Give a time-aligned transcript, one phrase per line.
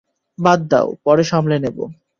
[0.39, 1.83] বাদ দাও, পরে সামলে নেবো।